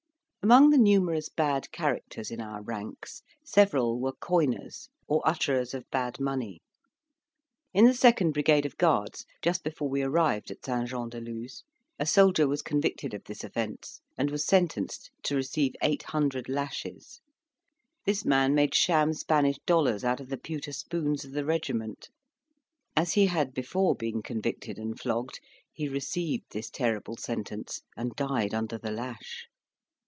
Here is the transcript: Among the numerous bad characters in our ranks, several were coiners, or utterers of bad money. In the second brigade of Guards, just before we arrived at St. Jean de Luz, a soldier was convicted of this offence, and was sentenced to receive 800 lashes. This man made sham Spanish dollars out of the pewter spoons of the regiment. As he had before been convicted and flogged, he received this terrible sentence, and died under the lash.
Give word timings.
Among 0.43 0.71
the 0.71 0.79
numerous 0.79 1.29
bad 1.29 1.71
characters 1.71 2.31
in 2.31 2.41
our 2.41 2.63
ranks, 2.63 3.21
several 3.45 3.99
were 3.99 4.11
coiners, 4.13 4.89
or 5.07 5.21
utterers 5.23 5.75
of 5.75 5.85
bad 5.91 6.19
money. 6.19 6.63
In 7.75 7.85
the 7.85 7.93
second 7.93 8.31
brigade 8.33 8.65
of 8.65 8.75
Guards, 8.77 9.23
just 9.43 9.63
before 9.63 9.87
we 9.87 10.01
arrived 10.01 10.49
at 10.49 10.65
St. 10.65 10.89
Jean 10.89 11.09
de 11.09 11.21
Luz, 11.21 11.63
a 11.99 12.07
soldier 12.07 12.47
was 12.47 12.63
convicted 12.63 13.13
of 13.13 13.23
this 13.25 13.43
offence, 13.43 14.01
and 14.17 14.31
was 14.31 14.43
sentenced 14.43 15.11
to 15.25 15.35
receive 15.35 15.75
800 15.83 16.49
lashes. 16.49 17.21
This 18.07 18.25
man 18.25 18.55
made 18.55 18.73
sham 18.73 19.13
Spanish 19.13 19.59
dollars 19.67 20.03
out 20.03 20.19
of 20.19 20.29
the 20.29 20.39
pewter 20.39 20.73
spoons 20.73 21.23
of 21.23 21.33
the 21.33 21.45
regiment. 21.45 22.09
As 22.95 23.13
he 23.13 23.27
had 23.27 23.53
before 23.53 23.93
been 23.95 24.23
convicted 24.23 24.79
and 24.79 24.99
flogged, 24.99 25.39
he 25.71 25.87
received 25.87 26.45
this 26.49 26.71
terrible 26.71 27.15
sentence, 27.15 27.83
and 27.95 28.15
died 28.15 28.55
under 28.55 28.79
the 28.79 28.91
lash. 28.91 29.45